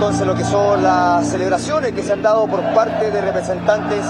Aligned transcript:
entonces 0.00 0.26
lo 0.26 0.34
que 0.34 0.44
son 0.44 0.82
las 0.82 1.28
celebraciones 1.28 1.92
que 1.92 2.02
se 2.02 2.14
han 2.14 2.22
dado 2.22 2.46
por 2.46 2.62
parte 2.72 3.10
de 3.10 3.20
representantes 3.20 4.02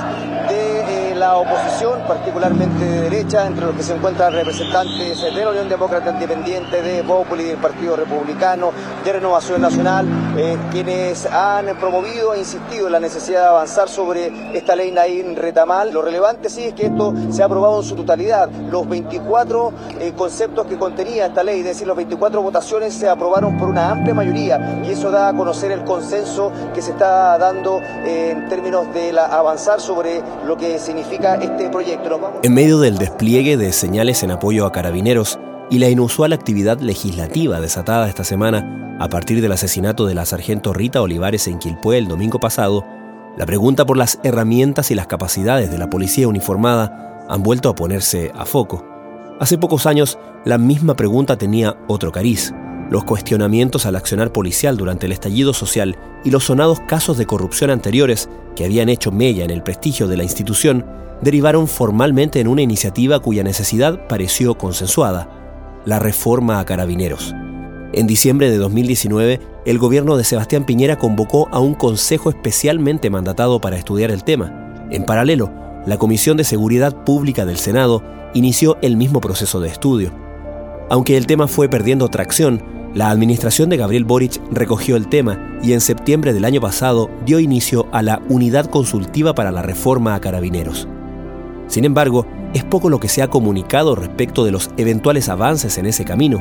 la 1.20 1.36
oposición, 1.36 2.00
particularmente 2.08 2.82
de 2.82 3.02
derecha, 3.02 3.46
entre 3.46 3.66
los 3.66 3.74
que 3.74 3.82
se 3.82 3.94
encuentran 3.94 4.32
representantes 4.32 5.20
de 5.20 5.44
la 5.44 5.50
Unión 5.50 5.68
Demócrata 5.68 6.12
Independiente, 6.12 6.80
de 6.80 7.04
Populi, 7.04 7.44
del 7.44 7.58
Partido 7.58 7.94
Republicano, 7.94 8.70
de 9.04 9.12
Renovación 9.12 9.60
Nacional, 9.60 10.06
eh, 10.38 10.56
quienes 10.70 11.26
han 11.26 11.76
promovido 11.76 12.32
e 12.32 12.38
insistido 12.38 12.86
en 12.86 12.92
la 12.92 13.00
necesidad 13.00 13.42
de 13.42 13.48
avanzar 13.48 13.90
sobre 13.90 14.32
esta 14.56 14.74
ley 14.74 14.92
Naín 14.92 15.36
Retamal. 15.36 15.92
Lo 15.92 16.00
relevante 16.00 16.48
sí 16.48 16.64
es 16.64 16.72
que 16.72 16.86
esto 16.86 17.12
se 17.30 17.42
ha 17.42 17.44
aprobado 17.44 17.82
en 17.82 17.86
su 17.86 17.94
totalidad. 17.96 18.48
Los 18.70 18.88
24 18.88 19.72
eh, 20.00 20.14
conceptos 20.16 20.66
que 20.68 20.78
contenía 20.78 21.26
esta 21.26 21.42
ley, 21.42 21.58
es 21.58 21.66
decir, 21.66 21.86
las 21.86 21.96
24 21.96 22.40
votaciones 22.40 22.94
se 22.94 23.10
aprobaron 23.10 23.58
por 23.58 23.68
una 23.68 23.90
amplia 23.90 24.14
mayoría 24.14 24.80
y 24.86 24.92
eso 24.92 25.10
da 25.10 25.28
a 25.28 25.36
conocer 25.36 25.70
el 25.70 25.84
consenso 25.84 26.50
que 26.72 26.80
se 26.80 26.92
está 26.92 27.36
dando 27.36 27.78
en 28.06 28.48
términos 28.48 28.90
de 28.94 29.10
avanzar 29.20 29.82
sobre 29.82 30.22
lo 30.46 30.56
que 30.56 30.78
significa 30.78 31.09
este. 31.10 31.70
En 32.42 32.54
medio 32.54 32.78
del 32.78 32.98
despliegue 32.98 33.56
de 33.56 33.72
señales 33.72 34.22
en 34.22 34.30
apoyo 34.30 34.66
a 34.66 34.72
carabineros 34.72 35.38
y 35.70 35.78
la 35.78 35.88
inusual 35.88 36.32
actividad 36.32 36.80
legislativa 36.80 37.60
desatada 37.60 38.08
esta 38.08 38.24
semana 38.24 38.96
a 39.00 39.08
partir 39.08 39.40
del 39.40 39.52
asesinato 39.52 40.06
de 40.06 40.14
la 40.14 40.26
sargento 40.26 40.72
Rita 40.72 41.00
Olivares 41.00 41.46
en 41.46 41.58
Quilpué 41.58 41.98
el 41.98 42.08
domingo 42.08 42.38
pasado, 42.38 42.84
la 43.36 43.46
pregunta 43.46 43.86
por 43.86 43.96
las 43.96 44.20
herramientas 44.24 44.90
y 44.90 44.94
las 44.94 45.06
capacidades 45.06 45.70
de 45.70 45.78
la 45.78 45.88
policía 45.88 46.28
uniformada 46.28 47.24
han 47.28 47.42
vuelto 47.42 47.70
a 47.70 47.74
ponerse 47.74 48.30
a 48.36 48.44
foco. 48.44 48.84
Hace 49.40 49.56
pocos 49.56 49.86
años, 49.86 50.18
la 50.44 50.58
misma 50.58 50.96
pregunta 50.96 51.36
tenía 51.38 51.76
otro 51.88 52.12
cariz. 52.12 52.52
Los 52.90 53.04
cuestionamientos 53.04 53.86
al 53.86 53.94
accionar 53.94 54.32
policial 54.32 54.76
durante 54.76 55.06
el 55.06 55.12
estallido 55.12 55.54
social 55.54 55.96
y 56.24 56.30
los 56.30 56.44
sonados 56.44 56.80
casos 56.80 57.16
de 57.16 57.26
corrupción 57.26 57.70
anteriores 57.70 58.28
que 58.56 58.64
habían 58.64 58.88
hecho 58.88 59.12
mella 59.12 59.44
en 59.44 59.50
el 59.50 59.62
prestigio 59.62 60.08
de 60.08 60.16
la 60.16 60.24
institución 60.24 60.84
derivaron 61.22 61.68
formalmente 61.68 62.40
en 62.40 62.48
una 62.48 62.62
iniciativa 62.62 63.20
cuya 63.20 63.44
necesidad 63.44 64.08
pareció 64.08 64.58
consensuada, 64.58 65.82
la 65.84 66.00
reforma 66.00 66.58
a 66.58 66.64
carabineros. 66.64 67.32
En 67.92 68.08
diciembre 68.08 68.50
de 68.50 68.58
2019, 68.58 69.40
el 69.66 69.78
gobierno 69.78 70.16
de 70.16 70.24
Sebastián 70.24 70.64
Piñera 70.64 70.96
convocó 70.96 71.48
a 71.52 71.60
un 71.60 71.74
consejo 71.74 72.30
especialmente 72.30 73.08
mandatado 73.08 73.60
para 73.60 73.76
estudiar 73.76 74.10
el 74.10 74.24
tema. 74.24 74.88
En 74.90 75.04
paralelo, 75.04 75.52
la 75.86 75.96
Comisión 75.96 76.36
de 76.36 76.44
Seguridad 76.44 77.04
Pública 77.04 77.46
del 77.46 77.56
Senado 77.56 78.02
inició 78.34 78.78
el 78.82 78.96
mismo 78.96 79.20
proceso 79.20 79.60
de 79.60 79.68
estudio. 79.68 80.12
Aunque 80.88 81.16
el 81.16 81.26
tema 81.26 81.46
fue 81.46 81.68
perdiendo 81.68 82.08
tracción, 82.08 82.79
la 82.94 83.10
administración 83.10 83.70
de 83.70 83.76
Gabriel 83.76 84.04
Boric 84.04 84.40
recogió 84.50 84.96
el 84.96 85.08
tema 85.08 85.58
y 85.62 85.74
en 85.74 85.80
septiembre 85.80 86.32
del 86.32 86.44
año 86.44 86.60
pasado 86.60 87.08
dio 87.24 87.38
inicio 87.38 87.86
a 87.92 88.02
la 88.02 88.20
Unidad 88.28 88.66
Consultiva 88.66 89.32
para 89.32 89.52
la 89.52 89.62
Reforma 89.62 90.14
a 90.14 90.20
Carabineros. 90.20 90.88
Sin 91.68 91.84
embargo, 91.84 92.26
es 92.52 92.64
poco 92.64 92.90
lo 92.90 92.98
que 92.98 93.08
se 93.08 93.22
ha 93.22 93.28
comunicado 93.28 93.94
respecto 93.94 94.44
de 94.44 94.50
los 94.50 94.70
eventuales 94.76 95.28
avances 95.28 95.78
en 95.78 95.86
ese 95.86 96.04
camino. 96.04 96.40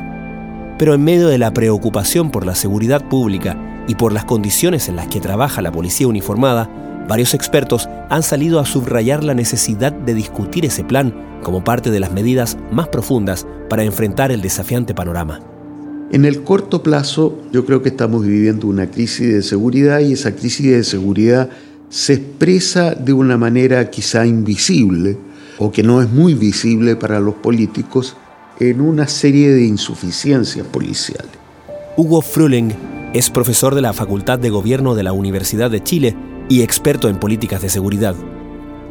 Pero 0.76 0.94
en 0.94 1.04
medio 1.04 1.28
de 1.28 1.38
la 1.38 1.52
preocupación 1.52 2.32
por 2.32 2.44
la 2.44 2.56
seguridad 2.56 3.08
pública 3.08 3.84
y 3.86 3.94
por 3.94 4.12
las 4.12 4.24
condiciones 4.24 4.88
en 4.88 4.96
las 4.96 5.06
que 5.06 5.20
trabaja 5.20 5.62
la 5.62 5.70
policía 5.70 6.08
uniformada, 6.08 6.68
varios 7.08 7.32
expertos 7.32 7.88
han 8.08 8.24
salido 8.24 8.58
a 8.58 8.66
subrayar 8.66 9.22
la 9.22 9.34
necesidad 9.34 9.92
de 9.92 10.14
discutir 10.14 10.64
ese 10.64 10.82
plan 10.82 11.14
como 11.44 11.62
parte 11.62 11.92
de 11.92 12.00
las 12.00 12.10
medidas 12.10 12.58
más 12.72 12.88
profundas 12.88 13.46
para 13.68 13.84
enfrentar 13.84 14.32
el 14.32 14.42
desafiante 14.42 14.94
panorama. 14.94 15.40
En 16.12 16.24
el 16.24 16.42
corto 16.42 16.82
plazo 16.82 17.38
yo 17.52 17.64
creo 17.64 17.82
que 17.82 17.90
estamos 17.90 18.26
viviendo 18.26 18.66
una 18.66 18.90
crisis 18.90 19.32
de 19.32 19.42
seguridad 19.42 20.00
y 20.00 20.14
esa 20.14 20.34
crisis 20.34 20.72
de 20.72 20.82
seguridad 20.82 21.50
se 21.88 22.14
expresa 22.14 22.94
de 22.94 23.12
una 23.12 23.36
manera 23.36 23.90
quizá 23.90 24.26
invisible 24.26 25.16
o 25.58 25.70
que 25.70 25.84
no 25.84 26.02
es 26.02 26.10
muy 26.10 26.34
visible 26.34 26.96
para 26.96 27.20
los 27.20 27.34
políticos 27.36 28.16
en 28.58 28.80
una 28.80 29.06
serie 29.06 29.50
de 29.50 29.64
insuficiencias 29.64 30.66
policiales. 30.66 31.30
Hugo 31.96 32.22
Frühling 32.22 32.72
es 33.14 33.30
profesor 33.30 33.76
de 33.76 33.82
la 33.82 33.92
Facultad 33.92 34.40
de 34.40 34.50
Gobierno 34.50 34.96
de 34.96 35.04
la 35.04 35.12
Universidad 35.12 35.70
de 35.70 35.82
Chile 35.82 36.16
y 36.48 36.62
experto 36.62 37.08
en 37.08 37.20
políticas 37.20 37.62
de 37.62 37.68
seguridad. 37.68 38.16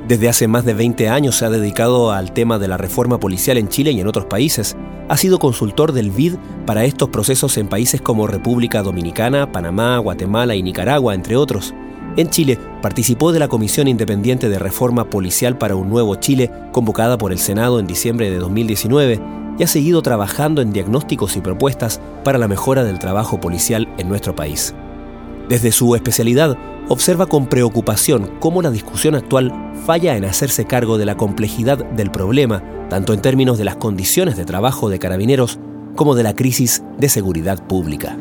Desde 0.09 0.27
hace 0.27 0.47
más 0.47 0.65
de 0.65 0.73
20 0.73 1.07
años 1.07 1.35
se 1.35 1.45
ha 1.45 1.51
dedicado 1.51 2.11
al 2.11 2.31
tema 2.33 2.57
de 2.57 2.67
la 2.67 2.77
reforma 2.77 3.19
policial 3.19 3.59
en 3.59 3.67
Chile 3.67 3.91
y 3.91 4.01
en 4.01 4.07
otros 4.07 4.25
países. 4.25 4.75
Ha 5.07 5.15
sido 5.17 5.37
consultor 5.37 5.91
del 5.91 6.09
BID 6.09 6.33
para 6.65 6.83
estos 6.83 7.09
procesos 7.09 7.55
en 7.59 7.67
países 7.67 8.01
como 8.01 8.25
República 8.25 8.81
Dominicana, 8.81 9.51
Panamá, 9.51 9.99
Guatemala 9.99 10.55
y 10.55 10.63
Nicaragua, 10.63 11.13
entre 11.13 11.35
otros. 11.35 11.75
En 12.17 12.31
Chile 12.31 12.57
participó 12.81 13.31
de 13.31 13.37
la 13.37 13.49
Comisión 13.49 13.87
Independiente 13.87 14.49
de 14.49 14.57
Reforma 14.57 15.11
Policial 15.11 15.59
para 15.59 15.75
un 15.75 15.89
Nuevo 15.89 16.15
Chile, 16.15 16.49
convocada 16.71 17.19
por 17.19 17.31
el 17.31 17.37
Senado 17.37 17.79
en 17.79 17.85
diciembre 17.85 18.31
de 18.31 18.39
2019, 18.39 19.21
y 19.59 19.63
ha 19.63 19.67
seguido 19.67 20.01
trabajando 20.01 20.63
en 20.63 20.73
diagnósticos 20.73 21.37
y 21.37 21.41
propuestas 21.41 22.01
para 22.23 22.39
la 22.39 22.47
mejora 22.47 22.83
del 22.83 22.97
trabajo 22.97 23.39
policial 23.39 23.87
en 23.99 24.09
nuestro 24.09 24.35
país. 24.35 24.73
Desde 25.49 25.71
su 25.71 25.95
especialidad, 25.95 26.55
observa 26.89 27.25
con 27.25 27.47
preocupación 27.47 28.29
cómo 28.39 28.61
la 28.61 28.69
discusión 28.69 29.15
actual 29.15 29.51
falla 29.83 30.15
en 30.15 30.23
hacerse 30.23 30.65
cargo 30.65 30.99
de 30.99 31.07
la 31.07 31.17
complejidad 31.17 31.83
del 31.85 32.11
problema, 32.11 32.63
tanto 32.87 33.13
en 33.13 33.21
términos 33.21 33.57
de 33.57 33.63
las 33.63 33.75
condiciones 33.75 34.37
de 34.37 34.45
trabajo 34.45 34.89
de 34.89 34.99
carabineros 34.99 35.59
como 35.95 36.13
de 36.13 36.21
la 36.21 36.35
crisis 36.35 36.83
de 36.99 37.09
seguridad 37.09 37.65
pública. 37.65 38.15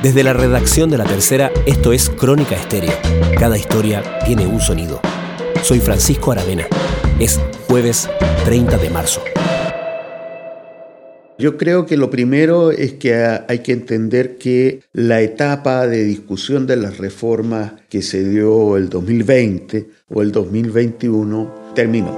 Desde 0.00 0.22
la 0.22 0.32
redacción 0.32 0.88
de 0.88 0.98
La 0.98 1.04
Tercera, 1.04 1.50
esto 1.66 1.92
es 1.92 2.08
Crónica 2.08 2.54
Estéreo. 2.54 2.92
Cada 3.36 3.58
historia 3.58 4.02
tiene 4.24 4.46
un 4.46 4.60
sonido. 4.60 5.00
Soy 5.62 5.80
Francisco 5.80 6.30
Aravena. 6.30 6.66
Es 7.18 7.40
jueves 7.68 8.08
30 8.44 8.78
de 8.78 8.90
marzo. 8.90 9.22
Yo 11.42 11.56
creo 11.56 11.86
que 11.86 11.96
lo 11.96 12.08
primero 12.08 12.70
es 12.70 12.92
que 12.92 13.16
hay 13.16 13.58
que 13.64 13.72
entender 13.72 14.38
que 14.38 14.82
la 14.92 15.22
etapa 15.22 15.88
de 15.88 16.04
discusión 16.04 16.68
de 16.68 16.76
las 16.76 16.98
reformas 16.98 17.72
que 17.88 18.00
se 18.00 18.22
dio 18.22 18.76
el 18.76 18.88
2020 18.88 19.88
o 20.08 20.22
el 20.22 20.30
2021 20.30 21.72
terminó. 21.74 22.16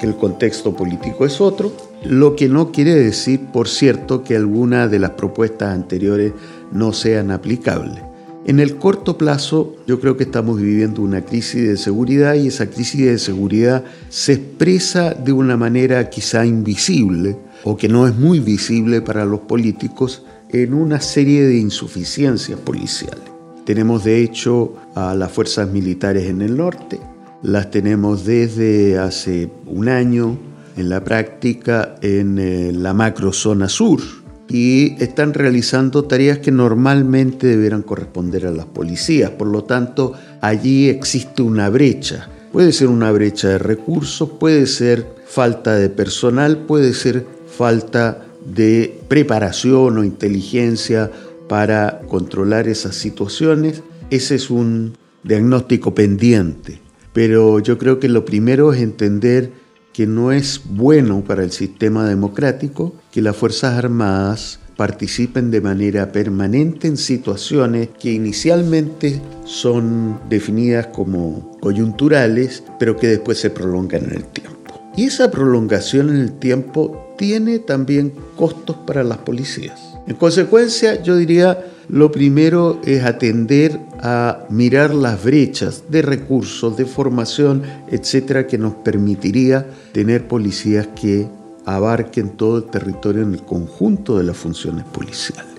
Que 0.00 0.06
el 0.06 0.16
contexto 0.16 0.74
político 0.74 1.24
es 1.24 1.40
otro, 1.40 1.72
lo 2.04 2.34
que 2.34 2.48
no 2.48 2.72
quiere 2.72 2.96
decir, 2.96 3.38
por 3.52 3.68
cierto, 3.68 4.24
que 4.24 4.34
algunas 4.34 4.90
de 4.90 4.98
las 4.98 5.10
propuestas 5.10 5.72
anteriores 5.72 6.32
no 6.72 6.92
sean 6.92 7.30
aplicables. 7.30 8.02
En 8.44 8.58
el 8.58 8.76
corto 8.76 9.16
plazo 9.16 9.76
yo 9.86 10.00
creo 10.00 10.16
que 10.16 10.24
estamos 10.24 10.60
viviendo 10.60 11.00
una 11.02 11.24
crisis 11.24 11.62
de 11.62 11.76
seguridad 11.76 12.34
y 12.34 12.48
esa 12.48 12.68
crisis 12.68 13.06
de 13.06 13.18
seguridad 13.18 13.84
se 14.08 14.32
expresa 14.32 15.14
de 15.14 15.32
una 15.32 15.56
manera 15.56 16.10
quizá 16.10 16.44
invisible 16.44 17.36
o 17.62 17.76
que 17.76 17.88
no 17.88 18.08
es 18.08 18.16
muy 18.16 18.40
visible 18.40 19.00
para 19.00 19.24
los 19.24 19.40
políticos 19.40 20.24
en 20.48 20.74
una 20.74 21.00
serie 21.00 21.46
de 21.46 21.56
insuficiencias 21.56 22.58
policiales. 22.58 23.22
Tenemos 23.64 24.02
de 24.02 24.20
hecho 24.20 24.74
a 24.96 25.14
las 25.14 25.30
fuerzas 25.30 25.70
militares 25.70 26.28
en 26.28 26.42
el 26.42 26.56
norte, 26.56 26.98
las 27.42 27.70
tenemos 27.70 28.24
desde 28.24 28.98
hace 28.98 29.50
un 29.66 29.88
año 29.88 30.36
en 30.76 30.88
la 30.88 31.04
práctica 31.04 31.94
en 32.02 32.38
eh, 32.40 32.72
la 32.72 32.92
macrozona 32.92 33.68
sur, 33.68 34.00
y 34.48 35.02
están 35.02 35.34
realizando 35.34 36.04
tareas 36.04 36.38
que 36.38 36.50
normalmente 36.50 37.46
deberán 37.46 37.82
corresponder 37.82 38.46
a 38.46 38.50
las 38.50 38.66
policías. 38.66 39.30
Por 39.30 39.48
lo 39.48 39.64
tanto, 39.64 40.12
allí 40.40 40.88
existe 40.88 41.42
una 41.42 41.68
brecha. 41.70 42.28
Puede 42.52 42.72
ser 42.72 42.88
una 42.88 43.10
brecha 43.12 43.48
de 43.48 43.58
recursos, 43.58 44.28
puede 44.38 44.66
ser 44.66 45.06
falta 45.26 45.74
de 45.74 45.88
personal, 45.88 46.58
puede 46.58 46.92
ser 46.92 47.26
falta 47.46 48.26
de 48.44 49.00
preparación 49.08 49.96
o 49.98 50.04
inteligencia 50.04 51.10
para 51.48 52.00
controlar 52.08 52.68
esas 52.68 52.94
situaciones. 52.94 53.82
Ese 54.10 54.34
es 54.34 54.50
un 54.50 54.96
diagnóstico 55.22 55.94
pendiente. 55.94 56.80
Pero 57.12 57.58
yo 57.60 57.78
creo 57.78 57.98
que 57.98 58.08
lo 58.08 58.24
primero 58.24 58.72
es 58.72 58.80
entender 58.80 59.50
que 59.92 60.06
no 60.06 60.32
es 60.32 60.62
bueno 60.64 61.22
para 61.22 61.42
el 61.44 61.52
sistema 61.52 62.06
democrático 62.06 62.94
que 63.12 63.20
las 63.20 63.36
Fuerzas 63.36 63.74
Armadas 63.74 64.58
participen 64.76 65.50
de 65.50 65.60
manera 65.60 66.10
permanente 66.10 66.88
en 66.88 66.96
situaciones 66.96 67.90
que 68.00 68.10
inicialmente 68.10 69.20
son 69.44 70.18
definidas 70.30 70.86
como 70.88 71.58
coyunturales, 71.60 72.64
pero 72.78 72.96
que 72.96 73.08
después 73.08 73.38
se 73.38 73.50
prolongan 73.50 74.04
en 74.04 74.12
el 74.12 74.24
tiempo. 74.24 74.80
Y 74.96 75.04
esa 75.04 75.30
prolongación 75.30 76.08
en 76.08 76.16
el 76.16 76.32
tiempo 76.32 77.14
tiene 77.18 77.58
también 77.58 78.12
costos 78.34 78.76
para 78.86 79.04
las 79.04 79.18
policías. 79.18 79.78
En 80.06 80.16
consecuencia, 80.16 81.02
yo 81.02 81.16
diría, 81.16 81.66
lo 81.88 82.10
primero 82.10 82.80
es 82.84 83.04
atender 83.04 83.78
a 84.00 84.46
mirar 84.48 84.94
las 84.94 85.22
brechas 85.22 85.84
de 85.90 86.02
recursos, 86.02 86.76
de 86.76 86.86
formación, 86.86 87.62
etcétera, 87.88 88.46
que 88.46 88.58
nos 88.58 88.74
permitiría 88.74 89.66
tener 89.92 90.26
policías 90.26 90.88
que 90.88 91.28
abarquen 91.64 92.30
todo 92.30 92.58
el 92.58 92.64
territorio 92.64 93.22
en 93.22 93.34
el 93.34 93.42
conjunto 93.42 94.18
de 94.18 94.24
las 94.24 94.36
funciones 94.36 94.84
policiales. 94.84 95.52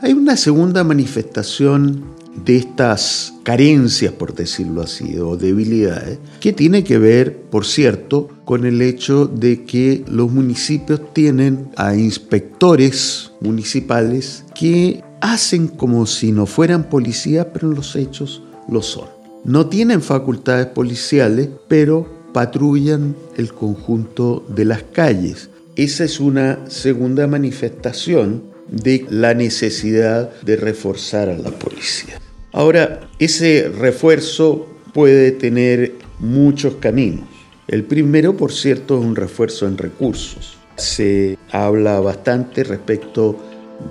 Hay 0.00 0.12
una 0.12 0.36
segunda 0.36 0.84
manifestación 0.84 2.16
de 2.44 2.56
estas 2.56 3.32
carencias, 3.42 4.12
por 4.12 4.34
decirlo 4.34 4.82
así, 4.82 5.18
o 5.18 5.36
debilidades, 5.36 6.18
que 6.40 6.52
tiene 6.52 6.84
que 6.84 6.98
ver, 6.98 7.40
por 7.50 7.64
cierto, 7.64 8.28
con 8.44 8.66
el 8.66 8.82
hecho 8.82 9.26
de 9.26 9.64
que 9.64 10.04
los 10.06 10.30
municipios 10.30 11.00
tienen 11.12 11.70
a 11.76 11.96
inspectores 11.96 13.32
municipales 13.40 14.44
que 14.54 15.02
hacen 15.20 15.68
como 15.68 16.06
si 16.06 16.32
no 16.32 16.46
fueran 16.46 16.84
policías, 16.90 17.46
pero 17.52 17.68
en 17.68 17.76
los 17.76 17.96
hechos 17.96 18.42
lo 18.68 18.82
son. 18.82 19.08
No 19.44 19.66
tienen 19.66 20.02
facultades 20.02 20.66
policiales, 20.66 21.48
pero 21.68 22.15
patrullan 22.32 23.16
el 23.36 23.52
conjunto 23.52 24.44
de 24.48 24.64
las 24.64 24.82
calles. 24.82 25.50
Esa 25.76 26.04
es 26.04 26.20
una 26.20 26.68
segunda 26.68 27.26
manifestación 27.26 28.42
de 28.68 29.06
la 29.10 29.34
necesidad 29.34 30.30
de 30.42 30.56
reforzar 30.56 31.28
a 31.28 31.38
la 31.38 31.50
policía. 31.50 32.20
Ahora, 32.52 33.08
ese 33.18 33.68
refuerzo 33.68 34.66
puede 34.94 35.32
tener 35.32 35.92
muchos 36.18 36.76
caminos. 36.76 37.24
El 37.68 37.84
primero, 37.84 38.36
por 38.36 38.52
cierto, 38.52 38.98
es 38.98 39.04
un 39.04 39.16
refuerzo 39.16 39.66
en 39.66 39.76
recursos. 39.76 40.56
Se 40.76 41.36
habla 41.50 42.00
bastante 42.00 42.64
respecto 42.64 43.36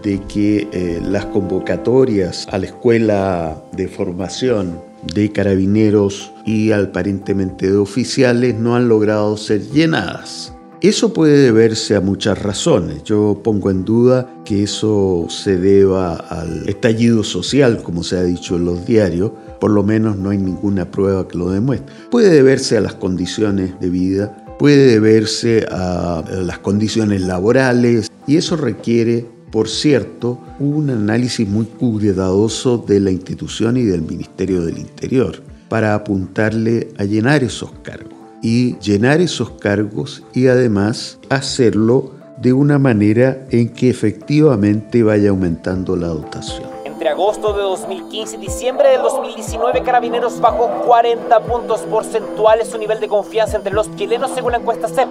de 0.01 0.21
que 0.23 0.67
eh, 0.71 1.01
las 1.03 1.25
convocatorias 1.25 2.47
a 2.49 2.57
la 2.57 2.65
escuela 2.67 3.63
de 3.73 3.87
formación 3.87 4.81
de 5.13 5.31
carabineros 5.31 6.31
y 6.45 6.71
aparentemente 6.71 7.71
de 7.71 7.77
oficiales 7.77 8.55
no 8.55 8.75
han 8.75 8.87
logrado 8.87 9.37
ser 9.37 9.61
llenadas. 9.71 10.55
Eso 10.81 11.13
puede 11.13 11.37
deberse 11.39 11.95
a 11.95 12.01
muchas 12.01 12.39
razones. 12.41 13.03
Yo 13.03 13.41
pongo 13.43 13.71
en 13.71 13.85
duda 13.85 14.29
que 14.45 14.61
eso 14.61 15.25
se 15.29 15.57
deba 15.57 16.15
al 16.15 16.67
estallido 16.69 17.23
social, 17.23 17.81
como 17.81 18.03
se 18.03 18.17
ha 18.17 18.23
dicho 18.23 18.57
en 18.57 18.65
los 18.65 18.85
diarios. 18.85 19.31
Por 19.59 19.71
lo 19.71 19.83
menos 19.83 20.17
no 20.17 20.29
hay 20.29 20.37
ninguna 20.37 20.91
prueba 20.91 21.27
que 21.27 21.37
lo 21.37 21.49
demuestre. 21.49 21.95
Puede 22.11 22.29
deberse 22.29 22.77
a 22.77 22.81
las 22.81 22.93
condiciones 22.93 23.79
de 23.79 23.89
vida, 23.89 24.45
puede 24.59 24.85
deberse 24.85 25.65
a 25.71 26.23
las 26.29 26.59
condiciones 26.59 27.21
laborales 27.21 28.11
y 28.27 28.37
eso 28.37 28.55
requiere, 28.55 29.25
por 29.55 29.69
cierto, 29.69 30.37
un 30.59 30.89
análisis 30.89 31.47
muy 31.47 31.63
cuidadoso 31.63 32.77
de 32.77 32.99
la 32.99 33.09
institución 33.09 33.77
y 33.77 33.83
del 33.83 34.01
Ministerio 34.01 34.61
del 34.65 34.77
Interior 34.77 35.41
para 35.69 35.95
apuntarle 35.95 36.89
a 36.97 37.05
llenar 37.05 37.41
esos 37.41 37.71
cargos 37.81 38.11
y 38.41 38.77
llenar 38.79 39.21
esos 39.21 39.51
cargos 39.51 40.23
y 40.33 40.47
además 40.47 41.19
hacerlo 41.29 42.11
de 42.37 42.51
una 42.51 42.79
manera 42.79 43.47
en 43.49 43.69
que 43.69 43.89
efectivamente 43.89 45.03
vaya 45.03 45.29
aumentando 45.29 45.95
la 45.95 46.07
dotación. 46.07 46.67
Entre 46.83 47.07
agosto 47.07 47.53
de 47.53 47.61
2015 47.61 48.35
y 48.35 48.39
diciembre 48.39 48.89
del 48.89 49.03
2019, 49.03 49.83
Carabineros 49.83 50.41
bajó 50.41 50.67
40 50.85 51.39
puntos 51.43 51.79
porcentuales 51.83 52.67
su 52.67 52.77
nivel 52.77 52.99
de 52.99 53.07
confianza 53.07 53.55
entre 53.55 53.71
los 53.71 53.95
chilenos 53.95 54.31
según 54.31 54.51
la 54.51 54.57
encuesta 54.57 54.89
CEP. 54.89 55.07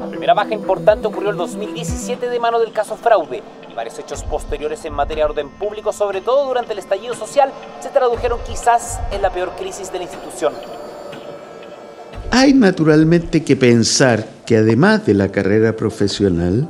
La 0.00 0.06
primera 0.08 0.34
baja 0.34 0.52
importante 0.52 1.06
ocurrió 1.06 1.30
en 1.30 1.38
2017 1.38 2.28
de 2.28 2.40
mano 2.40 2.60
del 2.60 2.72
caso 2.72 2.94
fraude 2.96 3.42
varios 3.76 3.98
hechos 3.98 4.24
posteriores 4.24 4.84
en 4.86 4.94
materia 4.94 5.24
de 5.24 5.30
orden 5.30 5.50
público, 5.50 5.92
sobre 5.92 6.22
todo 6.22 6.46
durante 6.46 6.72
el 6.72 6.78
estallido 6.78 7.14
social, 7.14 7.52
se 7.80 7.90
tradujeron 7.90 8.40
quizás 8.46 8.98
en 9.12 9.22
la 9.22 9.30
peor 9.30 9.52
crisis 9.56 9.92
de 9.92 9.98
la 9.98 10.04
institución. 10.04 10.54
Hay 12.30 12.54
naturalmente 12.54 13.44
que 13.44 13.54
pensar 13.54 14.26
que 14.46 14.56
además 14.56 15.06
de 15.06 15.14
la 15.14 15.28
carrera 15.28 15.76
profesional, 15.76 16.66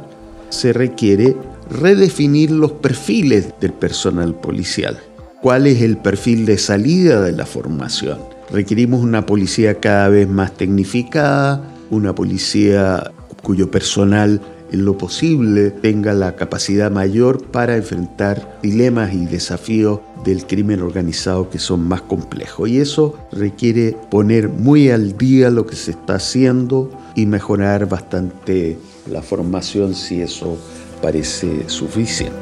se 0.48 0.72
requiere 0.72 1.36
redefinir 1.70 2.50
los 2.50 2.72
perfiles 2.72 3.54
del 3.60 3.72
personal 3.72 4.34
policial. 4.34 4.98
¿Cuál 5.42 5.66
es 5.66 5.82
el 5.82 5.96
perfil 5.98 6.46
de 6.46 6.58
salida 6.58 7.20
de 7.20 7.32
la 7.32 7.46
formación? 7.46 8.18
Requerimos 8.50 9.02
una 9.02 9.26
policía 9.26 9.80
cada 9.80 10.08
vez 10.08 10.28
más 10.28 10.52
tecnificada, 10.52 11.62
una 11.90 12.14
policía 12.14 13.12
cuyo 13.42 13.70
personal 13.70 14.40
en 14.72 14.84
lo 14.84 14.98
posible 14.98 15.70
tenga 15.70 16.12
la 16.12 16.36
capacidad 16.36 16.90
mayor 16.90 17.44
para 17.44 17.76
enfrentar 17.76 18.58
dilemas 18.62 19.12
y 19.12 19.26
desafíos 19.26 20.00
del 20.24 20.46
crimen 20.46 20.82
organizado 20.82 21.50
que 21.50 21.58
son 21.58 21.86
más 21.86 22.02
complejos. 22.02 22.68
Y 22.68 22.80
eso 22.80 23.14
requiere 23.32 23.96
poner 24.10 24.48
muy 24.48 24.90
al 24.90 25.16
día 25.16 25.50
lo 25.50 25.66
que 25.66 25.76
se 25.76 25.92
está 25.92 26.16
haciendo 26.16 26.90
y 27.14 27.26
mejorar 27.26 27.88
bastante 27.88 28.78
la 29.10 29.22
formación 29.22 29.94
si 29.94 30.20
eso 30.20 30.58
parece 31.00 31.68
suficiente. 31.68 32.36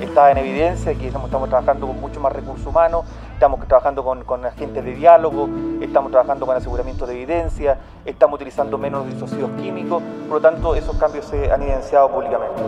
Está 0.00 0.32
en 0.32 0.38
evidencia 0.38 0.94
que 0.94 1.06
estamos 1.06 1.30
trabajando 1.30 1.86
con 1.86 2.00
mucho 2.00 2.20
más 2.20 2.32
recursos 2.32 2.66
humanos, 2.66 3.04
estamos 3.40 3.66
trabajando 3.66 4.04
con, 4.04 4.22
con, 4.24 4.44
agentes 4.44 4.84
de 4.84 4.94
diálogo, 4.94 5.48
estamos 5.80 6.10
trabajando 6.10 6.44
con 6.44 6.54
aseguramiento 6.54 7.06
de 7.06 7.14
evidencia, 7.14 7.78
estamos 8.04 8.34
utilizando 8.34 8.76
menos 8.76 9.06
disocidos 9.06 9.50
químicos, 9.52 10.02
por 10.28 10.42
lo 10.42 10.42
tanto 10.42 10.74
esos 10.74 10.94
cambios 10.98 11.24
se 11.24 11.50
han 11.50 11.62
evidenciado 11.62 12.10
públicamente. 12.10 12.62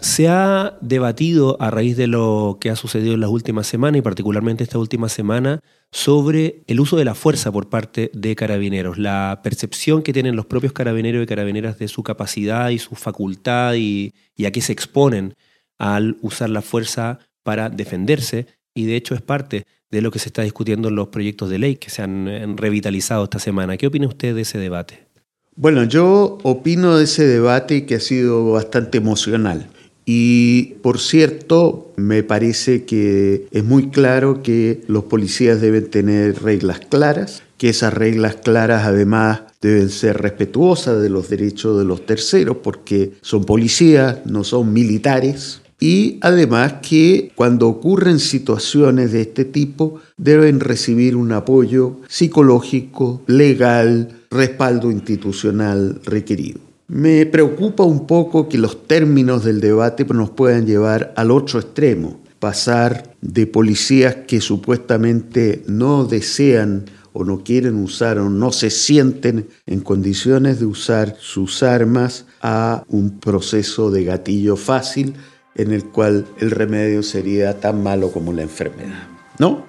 Se 0.00 0.28
ha 0.28 0.76
debatido 0.80 1.56
a 1.60 1.70
raíz 1.70 1.96
de 1.96 2.08
lo 2.08 2.58
que 2.60 2.70
ha 2.70 2.76
sucedido 2.76 3.14
en 3.14 3.20
las 3.20 3.30
últimas 3.30 3.68
semanas 3.68 4.00
y 4.00 4.02
particularmente 4.02 4.64
esta 4.64 4.78
última 4.78 5.08
semana 5.08 5.60
sobre 5.92 6.64
el 6.66 6.80
uso 6.80 6.96
de 6.96 7.04
la 7.04 7.14
fuerza 7.14 7.52
por 7.52 7.68
parte 7.68 8.10
de 8.14 8.34
carabineros, 8.34 8.98
la 8.98 9.38
percepción 9.44 10.02
que 10.02 10.12
tienen 10.12 10.34
los 10.34 10.46
propios 10.46 10.72
carabineros 10.72 11.22
y 11.22 11.26
carabineras 11.26 11.78
de 11.78 11.86
su 11.86 12.02
capacidad 12.02 12.70
y 12.70 12.80
su 12.80 12.96
facultad 12.96 13.74
y, 13.74 14.12
y 14.34 14.46
a 14.46 14.50
qué 14.50 14.60
se 14.60 14.72
exponen 14.72 15.36
al 15.82 16.16
usar 16.22 16.48
la 16.48 16.62
fuerza 16.62 17.18
para 17.42 17.68
defenderse 17.68 18.46
y 18.72 18.86
de 18.86 18.94
hecho 18.94 19.16
es 19.16 19.20
parte 19.20 19.66
de 19.90 20.00
lo 20.00 20.12
que 20.12 20.20
se 20.20 20.28
está 20.28 20.42
discutiendo 20.42 20.88
en 20.88 20.94
los 20.94 21.08
proyectos 21.08 21.50
de 21.50 21.58
ley 21.58 21.74
que 21.74 21.90
se 21.90 22.02
han 22.02 22.56
revitalizado 22.56 23.24
esta 23.24 23.40
semana. 23.40 23.76
¿Qué 23.76 23.88
opina 23.88 24.06
usted 24.06 24.32
de 24.32 24.42
ese 24.42 24.58
debate? 24.58 25.08
Bueno, 25.56 25.82
yo 25.82 26.38
opino 26.44 26.96
de 26.96 27.04
ese 27.04 27.26
debate 27.26 27.84
que 27.84 27.96
ha 27.96 28.00
sido 28.00 28.52
bastante 28.52 28.98
emocional. 28.98 29.68
Y 30.04 30.74
por 30.82 31.00
cierto, 31.00 31.92
me 31.96 32.22
parece 32.22 32.84
que 32.84 33.46
es 33.50 33.64
muy 33.64 33.90
claro 33.90 34.42
que 34.42 34.82
los 34.86 35.04
policías 35.04 35.60
deben 35.60 35.90
tener 35.90 36.42
reglas 36.42 36.80
claras, 36.80 37.42
que 37.58 37.68
esas 37.68 37.92
reglas 37.92 38.36
claras 38.36 38.84
además 38.84 39.42
deben 39.60 39.90
ser 39.90 40.18
respetuosas 40.18 41.02
de 41.02 41.08
los 41.08 41.28
derechos 41.28 41.78
de 41.78 41.84
los 41.84 42.06
terceros, 42.06 42.58
porque 42.62 43.12
son 43.20 43.44
policías, 43.44 44.18
no 44.26 44.44
son 44.44 44.72
militares, 44.72 45.61
y 45.82 46.18
además 46.20 46.74
que 46.88 47.32
cuando 47.34 47.66
ocurren 47.66 48.20
situaciones 48.20 49.10
de 49.10 49.22
este 49.22 49.44
tipo 49.44 50.00
deben 50.16 50.60
recibir 50.60 51.16
un 51.16 51.32
apoyo 51.32 51.96
psicológico, 52.06 53.22
legal, 53.26 54.20
respaldo 54.30 54.92
institucional 54.92 56.00
requerido. 56.04 56.60
Me 56.86 57.26
preocupa 57.26 57.82
un 57.82 58.06
poco 58.06 58.48
que 58.48 58.58
los 58.58 58.86
términos 58.86 59.42
del 59.42 59.60
debate 59.60 60.04
nos 60.04 60.30
puedan 60.30 60.66
llevar 60.66 61.12
al 61.16 61.32
otro 61.32 61.58
extremo, 61.58 62.20
pasar 62.38 63.16
de 63.20 63.48
policías 63.48 64.18
que 64.28 64.40
supuestamente 64.40 65.64
no 65.66 66.04
desean 66.04 66.84
o 67.12 67.24
no 67.24 67.42
quieren 67.42 67.74
usar 67.82 68.20
o 68.20 68.30
no 68.30 68.52
se 68.52 68.70
sienten 68.70 69.48
en 69.66 69.80
condiciones 69.80 70.60
de 70.60 70.66
usar 70.66 71.16
sus 71.18 71.64
armas 71.64 72.24
a 72.40 72.84
un 72.88 73.18
proceso 73.18 73.90
de 73.90 74.04
gatillo 74.04 74.54
fácil 74.56 75.14
en 75.54 75.72
el 75.72 75.84
cual 75.84 76.26
el 76.38 76.50
remedio 76.50 77.02
sería 77.02 77.60
tan 77.60 77.82
malo 77.82 78.10
como 78.10 78.32
la 78.32 78.42
enfermedad. 78.42 79.08
¿No? 79.38 79.66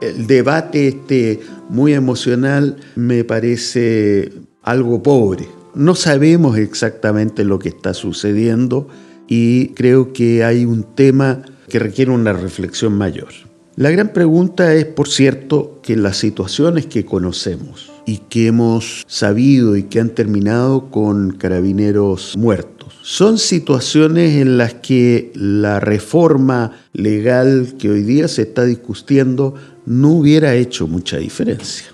El 0.00 0.26
debate 0.26 0.88
este 0.88 1.40
muy 1.68 1.94
emocional 1.94 2.76
me 2.96 3.24
parece 3.24 4.32
algo 4.62 5.02
pobre. 5.02 5.48
No 5.74 5.94
sabemos 5.94 6.58
exactamente 6.58 7.44
lo 7.44 7.58
que 7.58 7.70
está 7.70 7.94
sucediendo 7.94 8.88
y 9.26 9.68
creo 9.68 10.12
que 10.12 10.44
hay 10.44 10.64
un 10.64 10.82
tema 10.82 11.42
que 11.68 11.78
requiere 11.78 12.10
una 12.10 12.32
reflexión 12.32 12.96
mayor. 12.96 13.28
La 13.76 13.90
gran 13.90 14.12
pregunta 14.12 14.74
es, 14.74 14.86
por 14.86 15.08
cierto, 15.08 15.80
que 15.82 15.96
las 15.96 16.16
situaciones 16.16 16.86
que 16.86 17.04
conocemos 17.04 17.95
y 18.06 18.18
que 18.18 18.46
hemos 18.46 19.04
sabido 19.08 19.76
y 19.76 19.82
que 19.82 20.00
han 20.00 20.10
terminado 20.10 20.90
con 20.90 21.32
carabineros 21.32 22.34
muertos, 22.36 22.94
son 23.02 23.38
situaciones 23.38 24.36
en 24.40 24.56
las 24.58 24.74
que 24.74 25.32
la 25.34 25.80
reforma 25.80 26.72
legal 26.92 27.74
que 27.78 27.90
hoy 27.90 28.02
día 28.02 28.28
se 28.28 28.42
está 28.42 28.64
discutiendo 28.64 29.54
no 29.84 30.10
hubiera 30.10 30.54
hecho 30.54 30.86
mucha 30.86 31.18
diferencia. 31.18 31.86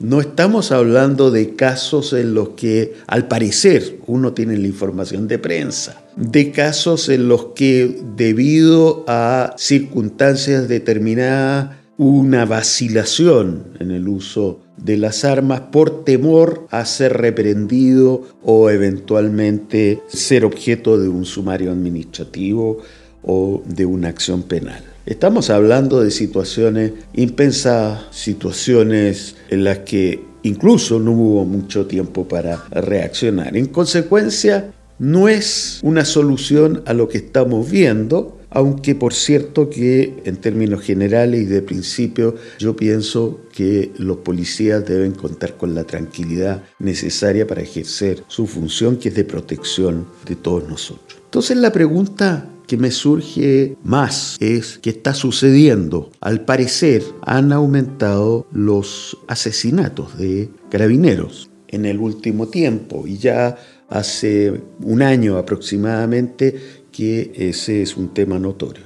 No 0.00 0.20
estamos 0.20 0.72
hablando 0.72 1.30
de 1.30 1.56
casos 1.56 2.14
en 2.14 2.32
los 2.32 2.50
que, 2.50 2.94
al 3.06 3.28
parecer, 3.28 3.98
uno 4.06 4.32
tiene 4.32 4.56
la 4.56 4.66
información 4.66 5.28
de 5.28 5.38
prensa, 5.38 6.02
de 6.16 6.52
casos 6.52 7.10
en 7.10 7.28
los 7.28 7.48
que, 7.54 8.00
debido 8.16 9.04
a 9.06 9.54
circunstancias 9.58 10.68
determinadas, 10.68 11.79
una 12.00 12.46
vacilación 12.46 13.74
en 13.78 13.90
el 13.90 14.08
uso 14.08 14.60
de 14.78 14.96
las 14.96 15.22
armas 15.26 15.60
por 15.70 16.02
temor 16.02 16.66
a 16.70 16.86
ser 16.86 17.18
reprendido 17.18 18.22
o 18.42 18.70
eventualmente 18.70 20.00
ser 20.08 20.46
objeto 20.46 20.98
de 20.98 21.10
un 21.10 21.26
sumario 21.26 21.70
administrativo 21.70 22.78
o 23.22 23.62
de 23.66 23.84
una 23.84 24.08
acción 24.08 24.44
penal. 24.44 24.82
Estamos 25.04 25.50
hablando 25.50 26.00
de 26.00 26.10
situaciones 26.10 26.92
impensadas, 27.12 28.04
situaciones 28.12 29.36
en 29.50 29.64
las 29.64 29.80
que 29.80 30.24
incluso 30.42 31.00
no 31.00 31.12
hubo 31.12 31.44
mucho 31.44 31.84
tiempo 31.84 32.26
para 32.26 32.64
reaccionar. 32.70 33.58
En 33.58 33.66
consecuencia, 33.66 34.72
no 34.98 35.28
es 35.28 35.80
una 35.82 36.06
solución 36.06 36.82
a 36.86 36.94
lo 36.94 37.08
que 37.08 37.18
estamos 37.18 37.70
viendo, 37.70 38.39
aunque 38.50 38.94
por 38.94 39.14
cierto 39.14 39.70
que 39.70 40.20
en 40.24 40.36
términos 40.36 40.82
generales 40.82 41.42
y 41.42 41.46
de 41.46 41.62
principio 41.62 42.34
yo 42.58 42.76
pienso 42.76 43.40
que 43.52 43.92
los 43.96 44.18
policías 44.18 44.84
deben 44.86 45.12
contar 45.12 45.56
con 45.56 45.74
la 45.74 45.84
tranquilidad 45.84 46.62
necesaria 46.78 47.46
para 47.46 47.62
ejercer 47.62 48.24
su 48.28 48.46
función 48.46 48.96
que 48.96 49.10
es 49.10 49.14
de 49.14 49.24
protección 49.24 50.06
de 50.26 50.36
todos 50.36 50.68
nosotros. 50.68 51.20
Entonces 51.24 51.56
la 51.56 51.72
pregunta 51.72 52.48
que 52.66 52.76
me 52.76 52.92
surge 52.92 53.76
más 53.82 54.36
es 54.38 54.78
qué 54.78 54.90
está 54.90 55.12
sucediendo. 55.12 56.10
Al 56.20 56.44
parecer 56.44 57.02
han 57.22 57.52
aumentado 57.52 58.46
los 58.52 59.18
asesinatos 59.26 60.16
de 60.18 60.50
carabineros 60.70 61.50
en 61.66 61.84
el 61.84 61.98
último 61.98 62.48
tiempo 62.48 63.06
y 63.06 63.18
ya 63.18 63.56
hace 63.88 64.60
un 64.82 65.02
año 65.02 65.36
aproximadamente 65.36 66.79
que 66.90 67.32
ese 67.34 67.82
es 67.82 67.96
un 67.96 68.14
tema 68.14 68.38
notorio. 68.38 68.84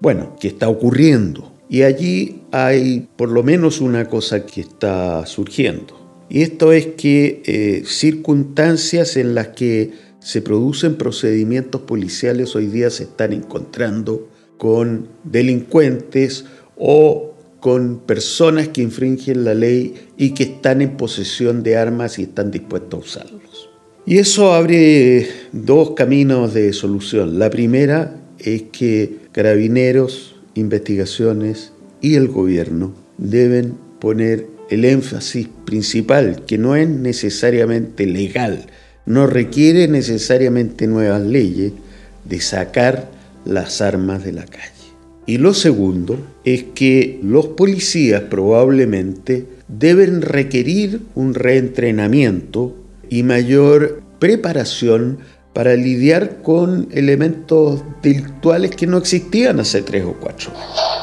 Bueno, 0.00 0.36
¿qué 0.40 0.48
está 0.48 0.68
ocurriendo? 0.68 1.52
Y 1.68 1.82
allí 1.82 2.42
hay 2.50 3.08
por 3.16 3.30
lo 3.30 3.42
menos 3.42 3.80
una 3.80 4.06
cosa 4.06 4.46
que 4.46 4.60
está 4.60 5.26
surgiendo. 5.26 6.26
Y 6.30 6.42
esto 6.42 6.72
es 6.72 6.86
que 6.86 7.42
eh, 7.44 7.82
circunstancias 7.86 9.16
en 9.16 9.34
las 9.34 9.48
que 9.48 9.92
se 10.20 10.42
producen 10.42 10.96
procedimientos 10.96 11.82
policiales 11.82 12.54
hoy 12.54 12.66
día 12.66 12.90
se 12.90 13.04
están 13.04 13.32
encontrando 13.32 14.28
con 14.58 15.08
delincuentes 15.24 16.44
o 16.76 17.34
con 17.60 18.00
personas 18.00 18.68
que 18.68 18.82
infringen 18.82 19.44
la 19.44 19.54
ley 19.54 19.94
y 20.16 20.30
que 20.30 20.44
están 20.44 20.82
en 20.82 20.96
posesión 20.96 21.62
de 21.62 21.76
armas 21.76 22.18
y 22.18 22.22
están 22.22 22.50
dispuestos 22.50 22.94
a 22.94 23.02
usarlos. 23.02 23.37
Y 24.08 24.16
eso 24.16 24.54
abre 24.54 25.28
dos 25.52 25.90
caminos 25.90 26.54
de 26.54 26.72
solución. 26.72 27.38
La 27.38 27.50
primera 27.50 28.16
es 28.38 28.62
que 28.72 29.16
carabineros, 29.32 30.34
investigaciones 30.54 31.72
y 32.00 32.14
el 32.14 32.28
gobierno 32.28 32.94
deben 33.18 33.74
poner 34.00 34.46
el 34.70 34.86
énfasis 34.86 35.48
principal, 35.66 36.46
que 36.46 36.56
no 36.56 36.74
es 36.74 36.88
necesariamente 36.88 38.06
legal, 38.06 38.64
no 39.04 39.26
requiere 39.26 39.88
necesariamente 39.88 40.86
nuevas 40.86 41.20
leyes 41.20 41.74
de 42.24 42.40
sacar 42.40 43.10
las 43.44 43.82
armas 43.82 44.24
de 44.24 44.32
la 44.32 44.46
calle. 44.46 44.72
Y 45.26 45.36
lo 45.36 45.52
segundo 45.52 46.18
es 46.46 46.64
que 46.74 47.20
los 47.22 47.48
policías 47.48 48.22
probablemente 48.22 49.44
deben 49.68 50.22
requerir 50.22 51.02
un 51.14 51.34
reentrenamiento 51.34 52.87
y 53.10 53.22
mayor 53.22 54.02
preparación 54.18 55.18
para 55.52 55.74
lidiar 55.74 56.42
con 56.42 56.88
elementos 56.92 57.82
delictuales 58.02 58.74
que 58.76 58.86
no 58.86 58.98
existían 58.98 59.60
hace 59.60 59.82
tres 59.82 60.04
o 60.04 60.14
cuatro 60.20 60.50
años 60.50 60.98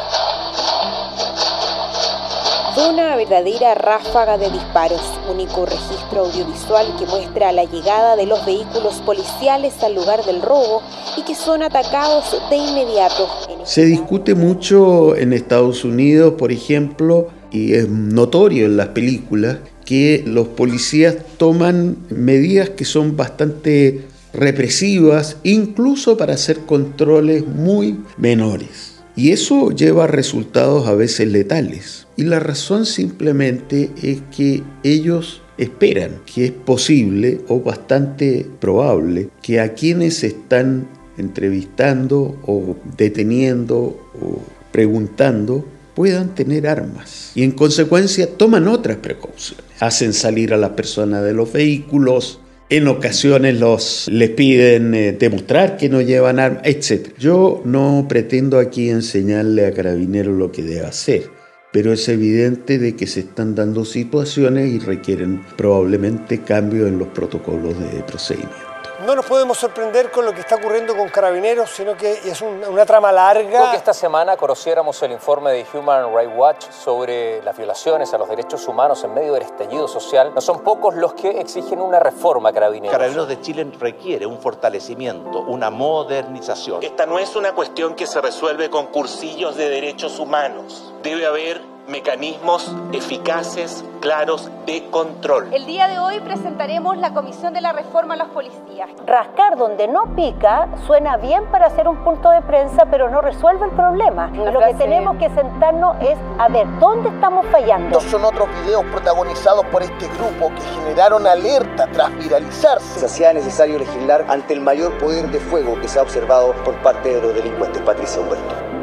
una 2.90 3.16
verdadera 3.16 3.74
ráfaga 3.74 4.38
de 4.38 4.50
disparos, 4.50 5.02
único 5.30 5.66
registro 5.66 6.26
audiovisual 6.26 6.96
que 7.00 7.06
muestra 7.06 7.52
la 7.52 7.64
llegada 7.64 8.16
de 8.16 8.26
los 8.26 8.46
vehículos 8.46 8.96
policiales 9.06 9.82
al 9.84 9.96
lugar 9.96 10.24
del 10.26 10.42
robo 10.42 10.82
y 11.18 11.24
que 11.24 11.36
son 11.36 11.64
atacados 11.64 12.36
de 12.50 12.58
inmediato. 12.58 13.28
Se 13.64 13.86
discute 13.86 14.36
mucho 14.36 15.16
en 15.16 15.34
Estados 15.34 15.84
Unidos, 15.84 16.36
por 16.38 16.52
ejemplo, 16.52 17.28
y 17.52 17.74
es 17.74 17.90
notorio 17.90 18.66
en 18.66 18.78
las 18.78 18.90
películas, 18.90 19.58
que 19.86 20.24
los 20.26 20.48
policías 20.50 21.16
toman 21.38 21.98
medidas 22.10 22.72
que 22.72 22.86
son 22.86 23.16
bastante 23.16 24.02
represivas, 24.34 25.38
incluso 25.44 26.18
para 26.18 26.34
hacer 26.34 26.60
controles 26.60 27.48
muy 27.48 28.00
menores. 28.18 28.96
Y 29.16 29.32
eso 29.32 29.72
lleva 29.72 30.04
a 30.04 30.08
resultados 30.08 30.88
a 30.88 30.96
veces 30.96 31.30
letales. 31.30 32.08
Y 32.18 32.24
la 32.24 32.40
razón 32.40 32.86
simplemente 32.86 33.90
es 34.04 34.20
que 34.36 34.62
ellos 34.84 35.42
esperan 35.58 36.12
que 36.26 36.46
es 36.46 36.52
posible 36.52 37.40
o 37.48 37.62
bastante 37.62 38.46
probable 38.60 39.30
que 39.42 39.62
a 39.62 39.74
quienes 39.74 40.24
están 40.26 40.88
entrevistando 41.18 42.38
o 42.46 42.76
deteniendo 42.98 43.78
o 44.22 44.42
preguntando 44.74 45.66
puedan 45.96 46.36
tener 46.36 46.68
armas. 46.68 47.32
Y 47.34 47.44
en 47.44 47.52
consecuencia 47.52 48.28
toman 48.28 48.68
otras 48.68 48.98
precauciones. 48.98 49.66
Hacen 49.80 50.14
salir 50.14 50.54
a 50.54 50.58
las 50.58 50.72
personas 50.72 51.24
de 51.24 51.34
los 51.34 51.52
vehículos, 51.52 52.40
en 52.70 52.88
ocasiones 52.88 53.60
los, 53.60 54.08
les 54.10 54.32
piden 54.32 54.94
eh, 54.94 55.12
demostrar 55.14 55.78
que 55.78 55.88
no 55.88 56.02
llevan 56.02 56.40
armas, 56.40 56.64
etc. 56.66 57.14
Yo 57.18 57.62
no 57.64 58.06
pretendo 58.10 58.60
aquí 58.60 58.90
enseñarle 58.90 59.66
a 59.66 59.72
carabineros 59.72 60.38
lo 60.38 60.52
que 60.52 60.64
debe 60.64 60.86
hacer, 60.86 61.30
pero 61.72 61.94
es 61.94 62.08
evidente 62.10 62.80
de 62.80 62.96
que 62.96 63.08
se 63.08 63.22
están 63.22 63.56
dando 63.56 63.86
situaciones 63.86 64.74
y 64.74 64.80
requieren 64.80 65.42
probablemente 65.56 66.42
cambio 66.42 66.88
en 66.88 66.98
los 66.98 67.08
protocolos 67.10 67.80
de 67.80 68.02
procedimiento 68.02 68.65
no 69.06 69.16
nos 69.16 69.26
podemos 69.26 69.58
sorprender 69.58 70.10
con 70.12 70.26
lo 70.26 70.34
que 70.34 70.42
está 70.42 70.56
ocurriendo 70.56 70.96
con 70.96 71.10
carabineros, 71.10 71.70
sino 71.70 71.96
que 71.96 72.12
es 72.12 72.42
una 72.42 72.86
trama 72.86 73.12
larga. 73.12 73.72
que 73.72 73.78
esta 73.78 73.94
semana 73.94 74.36
conociéramos 74.36 75.02
el 75.04 75.12
informe 75.12 75.52
de 75.52 75.66
Human 75.74 76.14
Rights 76.16 76.34
Watch 76.36 76.66
sobre 76.72 77.42
las 77.44 77.56
violaciones 77.56 78.14
a 78.14 78.18
los 78.18 78.28
derechos 78.28 78.68
humanos 78.68 79.04
en 79.04 79.14
medio 79.14 79.34
del 79.34 79.44
estallido 79.44 79.88
social. 79.88 80.34
No 80.34 80.42
son 80.42 80.62
pocos 80.62 80.96
los 80.96 81.14
que 81.14 81.40
exigen 81.40 81.82
una 81.82 82.00
reforma 82.00 82.50
a 82.50 82.54
carabineros. 82.54 82.92
Carabineros 82.92 83.28
de 83.28 83.42
Chile 83.42 83.68
requiere 83.80 84.26
un 84.26 84.40
fortalecimiento, 84.40 85.42
una 85.42 85.70
modernización. 85.70 86.84
Esta 86.84 87.06
no 87.06 87.20
es 87.20 87.36
una 87.36 87.54
cuestión 87.54 87.96
que 87.96 88.08
se 88.08 88.22
resuelve 88.22 88.70
con 88.70 88.88
cursillos 88.88 89.56
de 89.56 89.70
derechos 89.70 90.20
humanos. 90.20 90.94
Debe 91.04 91.26
haber 91.28 91.75
mecanismos 91.88 92.76
eficaces, 92.94 93.84
claros 94.00 94.50
de 94.66 94.90
control. 94.90 95.54
El 95.54 95.66
día 95.66 95.88
de 95.88 96.00
hoy 96.00 96.20
presentaremos 96.20 96.98
la 96.98 97.14
Comisión 97.14 97.54
de 97.54 97.62
la 97.62 97.74
Reforma 97.74 98.16
a 98.16 98.18
los 98.18 98.30
Policías. 98.30 98.90
Rascar 99.06 99.58
donde 99.58 99.88
no 99.88 100.16
pica 100.16 100.68
suena 100.88 101.18
bien 101.18 101.46
para 101.52 101.68
hacer 101.68 101.88
un 101.88 101.98
punto 102.04 102.30
de 102.32 102.42
prensa, 102.42 102.86
pero 102.90 103.10
no 103.10 103.22
resuelve 103.22 103.66
el 103.66 103.72
problema. 103.72 104.28
Lo 104.28 104.60
que 104.60 104.74
tenemos 104.76 105.18
que 105.18 105.30
sentarnos 105.30 105.96
es 106.02 106.18
a 106.40 106.48
ver 106.48 106.68
dónde 106.80 107.10
estamos 107.10 107.46
fallando. 107.48 107.98
Estos 107.98 108.12
son 108.12 108.26
otros 108.26 108.50
videos 108.64 108.84
protagonizados 108.86 109.66
por 109.68 109.84
este 109.84 110.08
grupo 110.08 110.52
que 110.56 110.62
generaron 110.62 111.28
alerta 111.28 111.88
tras 111.92 112.16
viralizarse. 112.18 113.00
Se 113.00 113.06
hacía 113.06 113.34
necesario 113.34 113.78
legislar 113.78 114.26
ante 114.28 114.54
el 114.54 114.62
mayor 114.62 114.98
poder 114.98 115.30
de 115.30 115.40
fuego 115.40 115.80
que 115.80 115.88
se 115.88 116.00
ha 116.00 116.02
observado 116.02 116.54
por 116.64 116.76
parte 116.82 117.14
de 117.14 117.22
los 117.22 117.34
delincuentes. 117.36 117.82
Patricia 117.82 118.22
Humberto. 118.22 118.75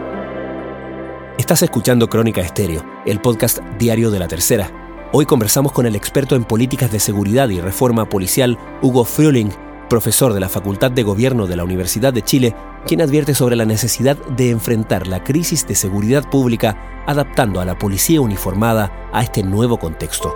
Estás 1.52 1.64
escuchando 1.64 2.08
Crónica 2.08 2.40
Estéreo, 2.40 2.82
el 3.04 3.20
podcast 3.20 3.58
diario 3.78 4.10
de 4.10 4.18
la 4.18 4.26
tercera. 4.26 4.70
Hoy 5.12 5.26
conversamos 5.26 5.72
con 5.72 5.84
el 5.84 5.94
experto 5.94 6.34
en 6.34 6.44
políticas 6.44 6.90
de 6.90 6.98
seguridad 6.98 7.50
y 7.50 7.60
reforma 7.60 8.08
policial, 8.08 8.58
Hugo 8.80 9.04
Fröhling, 9.04 9.52
profesor 9.86 10.32
de 10.32 10.40
la 10.40 10.48
Facultad 10.48 10.90
de 10.90 11.02
Gobierno 11.02 11.46
de 11.46 11.56
la 11.56 11.64
Universidad 11.64 12.14
de 12.14 12.22
Chile, 12.22 12.56
quien 12.86 13.02
advierte 13.02 13.34
sobre 13.34 13.56
la 13.56 13.66
necesidad 13.66 14.16
de 14.28 14.48
enfrentar 14.48 15.06
la 15.06 15.22
crisis 15.22 15.66
de 15.66 15.74
seguridad 15.74 16.30
pública 16.30 17.04
adaptando 17.06 17.60
a 17.60 17.66
la 17.66 17.76
policía 17.76 18.22
uniformada 18.22 19.10
a 19.12 19.22
este 19.22 19.42
nuevo 19.42 19.78
contexto. 19.78 20.34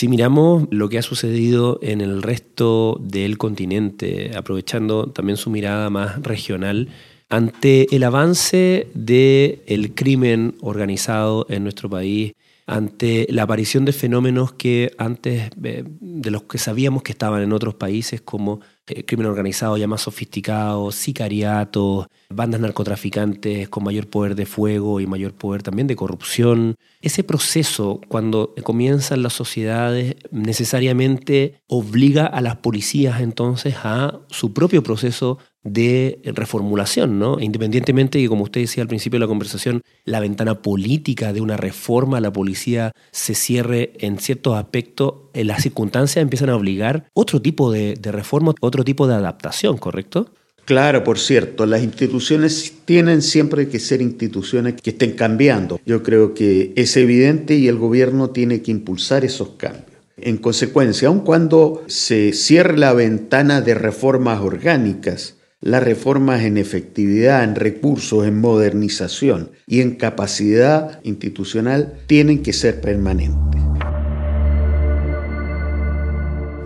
Si 0.00 0.08
miramos 0.08 0.66
lo 0.70 0.88
que 0.88 0.96
ha 0.96 1.02
sucedido 1.02 1.78
en 1.82 2.00
el 2.00 2.22
resto 2.22 2.98
del 3.02 3.36
continente, 3.36 4.30
aprovechando 4.34 5.10
también 5.10 5.36
su 5.36 5.50
mirada 5.50 5.90
más 5.90 6.22
regional, 6.22 6.88
ante 7.28 7.94
el 7.94 8.02
avance 8.04 8.86
del 8.94 9.92
crimen 9.94 10.54
organizado 10.62 11.44
en 11.50 11.64
nuestro 11.64 11.90
país, 11.90 12.32
ante 12.64 13.26
la 13.28 13.42
aparición 13.42 13.84
de 13.84 13.92
fenómenos 13.92 14.54
que 14.54 14.94
antes 14.96 15.50
eh, 15.62 15.84
de 15.84 16.30
los 16.30 16.44
que 16.44 16.56
sabíamos 16.56 17.02
que 17.02 17.12
estaban 17.12 17.42
en 17.42 17.52
otros 17.52 17.74
países 17.74 18.22
como 18.22 18.60
el 18.86 19.04
crimen 19.04 19.26
organizado 19.26 19.76
ya 19.76 19.86
más 19.86 20.02
sofisticado, 20.02 20.90
sicariato, 20.90 22.08
bandas 22.28 22.60
narcotraficantes 22.60 23.68
con 23.68 23.84
mayor 23.84 24.08
poder 24.08 24.34
de 24.34 24.46
fuego 24.46 25.00
y 25.00 25.06
mayor 25.06 25.34
poder 25.34 25.62
también 25.62 25.86
de 25.86 25.96
corrupción. 25.96 26.76
Ese 27.00 27.24
proceso, 27.24 28.00
cuando 28.08 28.54
comienzan 28.62 29.22
las 29.22 29.32
sociedades, 29.32 30.16
necesariamente 30.30 31.60
obliga 31.66 32.26
a 32.26 32.40
las 32.40 32.56
policías 32.56 33.20
entonces 33.20 33.74
a 33.82 34.20
su 34.28 34.52
propio 34.52 34.82
proceso 34.82 35.38
de 35.62 36.20
reformulación, 36.24 37.18
¿no? 37.18 37.38
Independientemente 37.38 38.18
de 38.18 38.24
que, 38.24 38.28
como 38.28 38.44
usted 38.44 38.62
decía 38.62 38.82
al 38.82 38.88
principio 38.88 39.18
de 39.18 39.24
la 39.24 39.28
conversación, 39.28 39.82
la 40.04 40.20
ventana 40.20 40.62
política 40.62 41.32
de 41.32 41.40
una 41.40 41.56
reforma 41.56 42.18
a 42.18 42.20
la 42.20 42.32
policía 42.32 42.92
se 43.10 43.34
cierre 43.34 43.92
en 43.98 44.18
ciertos 44.18 44.56
aspectos, 44.56 45.14
en 45.34 45.46
las 45.46 45.62
circunstancias 45.62 46.22
empiezan 46.22 46.50
a 46.50 46.56
obligar 46.56 47.06
otro 47.12 47.42
tipo 47.42 47.70
de, 47.70 47.94
de 47.94 48.12
reforma, 48.12 48.54
otro 48.60 48.84
tipo 48.84 49.06
de 49.06 49.14
adaptación, 49.14 49.76
¿correcto? 49.76 50.32
Claro, 50.64 51.02
por 51.02 51.18
cierto, 51.18 51.66
las 51.66 51.82
instituciones 51.82 52.74
tienen 52.84 53.22
siempre 53.22 53.68
que 53.68 53.80
ser 53.80 54.00
instituciones 54.00 54.80
que 54.80 54.90
estén 54.90 55.12
cambiando. 55.12 55.80
Yo 55.84 56.02
creo 56.02 56.32
que 56.32 56.72
es 56.76 56.96
evidente 56.96 57.56
y 57.56 57.66
el 57.66 57.76
gobierno 57.76 58.30
tiene 58.30 58.62
que 58.62 58.70
impulsar 58.70 59.24
esos 59.24 59.50
cambios. 59.56 59.86
En 60.16 60.36
consecuencia, 60.36 61.08
aun 61.08 61.20
cuando 61.20 61.82
se 61.86 62.32
cierre 62.32 62.78
la 62.78 62.92
ventana 62.92 63.62
de 63.62 63.74
reformas 63.74 64.40
orgánicas, 64.40 65.39
las 65.62 65.82
reformas 65.82 66.42
en 66.42 66.56
efectividad, 66.56 67.44
en 67.44 67.54
recursos, 67.54 68.26
en 68.26 68.40
modernización 68.40 69.50
y 69.66 69.80
en 69.82 69.96
capacidad 69.96 71.00
institucional 71.04 71.98
tienen 72.06 72.42
que 72.42 72.54
ser 72.54 72.80
permanentes. 72.80 73.60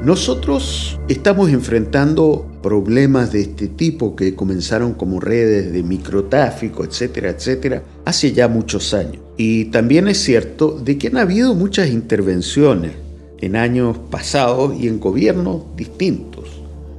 Nosotros 0.04 1.00
estamos 1.08 1.50
enfrentando 1.50 2.46
problemas 2.62 3.32
de 3.32 3.40
este 3.40 3.68
tipo 3.68 4.14
que 4.14 4.34
comenzaron 4.34 4.92
como 4.92 5.18
redes 5.18 5.72
de 5.72 5.82
microtráfico, 5.82 6.84
etcétera, 6.84 7.30
etcétera, 7.30 7.82
hace 8.04 8.32
ya 8.32 8.46
muchos 8.46 8.92
años. 8.92 9.22
Y 9.38 9.66
también 9.66 10.06
es 10.06 10.18
cierto 10.18 10.78
de 10.78 10.98
que 10.98 11.08
han 11.08 11.16
habido 11.16 11.54
muchas 11.54 11.88
intervenciones 11.88 12.92
en 13.40 13.56
años 13.56 13.96
pasados 14.10 14.78
y 14.78 14.88
en 14.88 15.00
gobiernos 15.00 15.62
distintos. 15.74 16.43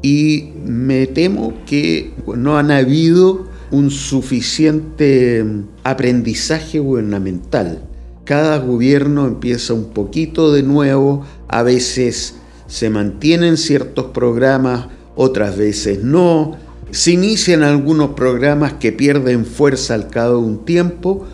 Y 0.06 0.52
me 0.64 1.08
temo 1.08 1.56
que 1.66 2.14
no 2.28 2.60
han 2.60 2.70
habido 2.70 3.48
un 3.72 3.90
suficiente 3.90 5.44
aprendizaje 5.84 6.78
gubernamental. 6.78 7.82
Cada 8.24 8.60
gobierno 8.60 9.26
empieza 9.26 9.74
un 9.74 9.86
poquito 9.86 10.54
de 10.54 10.62
nuevo, 10.62 11.26
a 11.48 11.64
veces 11.64 12.36
se 12.68 12.92
mantienen 12.92 13.58
ciertos 13.58 14.12
programas, 14.14 14.90
otras 15.16 15.58
veces 15.58 16.04
no, 16.04 16.56
se 16.92 17.14
inician 17.14 17.64
algunos 17.64 18.12
programas 18.12 18.74
que 18.74 18.92
pierden 18.92 19.44
fuerza 19.44 19.96
al 19.96 20.10
cabo 20.10 20.40
de 20.40 20.46
un 20.46 20.66
tiempo 20.66 21.26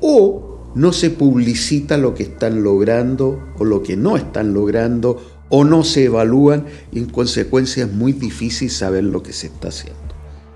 o 0.00 0.72
no 0.74 0.92
se 0.92 1.10
publicita 1.10 1.96
lo 1.96 2.14
que 2.14 2.24
están 2.24 2.64
logrando 2.64 3.38
o 3.56 3.64
lo 3.64 3.84
que 3.84 3.96
no 3.96 4.16
están 4.16 4.52
logrando 4.52 5.35
o 5.48 5.64
no 5.64 5.84
se 5.84 6.04
evalúan 6.04 6.66
y 6.92 6.98
en 6.98 7.06
consecuencia 7.06 7.84
es 7.84 7.92
muy 7.92 8.12
difícil 8.12 8.70
saber 8.70 9.04
lo 9.04 9.22
que 9.22 9.32
se 9.32 9.48
está 9.48 9.68
haciendo. 9.68 10.00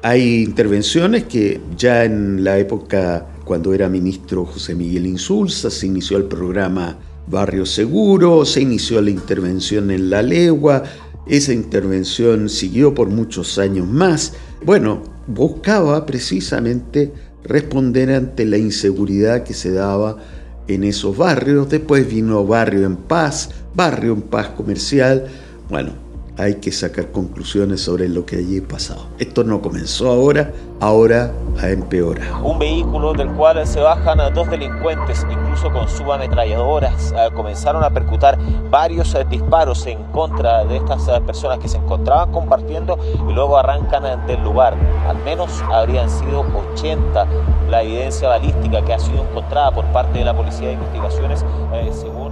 Hay 0.03 0.43
intervenciones 0.45 1.25
que 1.25 1.61
ya 1.77 2.05
en 2.05 2.43
la 2.43 2.59
época 2.59 3.27
cuando 3.45 3.75
era 3.75 3.89
ministro 3.89 4.47
José 4.47 4.75
Miguel 4.75 5.07
Insulza 5.07 5.71
se 5.71 5.87
inició 5.87 6.17
el 6.17 6.25
programa 6.25 6.99
Barrio 7.27 7.67
Seguro, 7.67 8.45
se 8.45 8.63
inició 8.63 9.01
la 9.01 9.11
intervención 9.11 9.91
en 9.91 10.11
La 10.11 10.23
Legua, 10.23 10.85
esa 11.27 11.53
intervención 11.53 12.49
siguió 12.49 12.95
por 12.95 13.09
muchos 13.09 13.59
años 13.59 13.87
más. 13.87 14.33
Bueno, 14.65 15.03
buscaba 15.27 16.07
precisamente 16.07 17.13
responder 17.45 18.11
ante 18.11 18.45
la 18.45 18.59
inseguridad 18.59 19.45
que 19.45 19.55
se 19.55 19.71
daba 19.71 20.17
en 20.75 20.85
esos 20.85 21.17
barrios. 21.17 21.69
Después 21.69 22.09
vino 22.09 22.47
Barrio 22.47 22.87
en 22.87 22.97
Paz, 22.97 23.51
Barrio 23.75 24.13
en 24.13 24.23
Paz 24.23 24.49
Comercial. 24.49 25.27
Bueno, 25.69 26.10
hay 26.37 26.55
que 26.57 26.73
sacar 26.73 27.11
conclusiones 27.11 27.83
sobre 27.83 28.09
lo 28.09 28.25
que 28.25 28.37
allí 28.37 28.61
pasado. 28.61 29.07
Esto 29.19 29.45
no 29.45 29.61
comenzó 29.61 30.11
ahora, 30.11 30.53
ahora 30.81 31.33
ha 31.61 31.69
empeorado. 31.69 32.45
Un 32.45 32.59
vehículo 32.59 33.13
del 33.13 33.29
cual 33.33 33.67
se 33.67 33.81
bajan 33.81 34.19
dos 34.35 34.51
delincuentes, 34.51 35.27
incluso 35.31 35.71
con 35.71 35.89
subametralladoras, 35.89 37.13
eh, 37.13 37.29
comenzaron 37.35 37.85
a 37.85 37.91
percutar 37.91 38.39
varios 38.71 39.15
eh, 39.15 39.27
disparos 39.29 39.87
en 39.87 40.03
contra 40.13 40.65
de 40.65 40.77
estas 40.77 41.07
eh, 41.09 41.21
personas 41.25 41.59
que 41.59 41.69
se 41.69 41.77
encontraban 41.77 42.33
compartiendo 42.33 42.99
y 43.29 43.33
luego 43.33 43.59
arrancan 43.59 44.27
del 44.27 44.43
lugar. 44.43 44.77
Al 45.09 45.19
menos 45.25 45.63
habrían 45.71 46.09
sido 46.09 46.45
80 46.75 47.27
la 47.69 47.83
evidencia 47.83 48.29
balística 48.29 48.83
que 48.85 48.95
ha 48.95 48.99
sido 48.99 49.23
encontrada 49.23 49.71
por 49.71 49.85
parte 49.87 50.19
de 50.19 50.25
la 50.25 50.37
Policía 50.37 50.69
de 50.69 50.75
Investigaciones, 50.75 51.45
según 51.93 52.30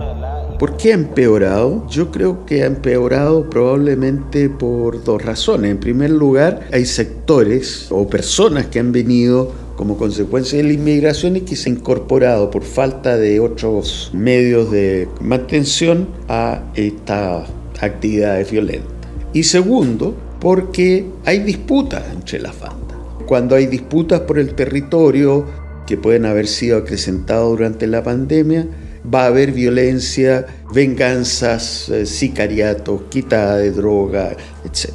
¿Por 0.58 0.76
qué 0.76 0.90
ha 0.90 0.94
empeorado? 0.94 1.86
Yo 1.88 2.10
creo 2.10 2.44
que 2.44 2.64
ha 2.64 2.66
empeorado 2.66 3.48
probablemente 3.48 4.48
por 4.48 5.04
dos 5.04 5.24
razones. 5.24 5.70
En 5.70 5.78
primer 5.78 6.10
lugar, 6.10 6.68
hay 6.72 6.84
sectores 6.84 7.86
o 7.90 8.08
personas 8.08 8.66
que 8.66 8.80
han 8.80 8.90
venido 8.90 9.52
como 9.76 9.96
consecuencia 9.96 10.58
de 10.58 10.64
la 10.64 10.72
inmigración 10.72 11.36
y 11.36 11.42
que 11.42 11.54
se 11.54 11.70
han 11.70 11.76
incorporado 11.76 12.50
por 12.50 12.64
falta 12.64 13.16
de 13.16 13.38
otros 13.38 14.10
medios 14.12 14.72
de 14.72 15.08
mantención 15.20 16.08
a 16.28 16.64
esta 16.74 17.46
actividades 17.80 18.50
violentas. 18.50 18.90
Y 19.32 19.44
segundo, 19.44 20.16
porque 20.40 21.06
hay 21.24 21.38
disputas 21.38 22.02
entre 22.12 22.40
las 22.40 22.58
bandas. 22.58 22.98
Cuando 23.26 23.54
hay 23.54 23.66
disputas 23.66 24.22
por 24.22 24.40
el 24.40 24.54
territorio 24.54 25.46
que 25.86 25.96
pueden 25.96 26.26
haber 26.26 26.48
sido 26.48 26.78
acrecentadas 26.78 27.44
durante 27.44 27.86
la 27.86 28.02
pandemia, 28.02 28.66
va 29.12 29.24
a 29.24 29.26
haber 29.26 29.52
violencia, 29.52 30.46
venganzas, 30.72 31.88
eh, 31.88 32.06
sicariatos, 32.06 33.02
quitada 33.10 33.56
de 33.56 33.70
droga, 33.70 34.36
etc. 34.64 34.90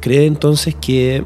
¿Cree 0.00 0.26
entonces 0.26 0.74
que 0.74 1.24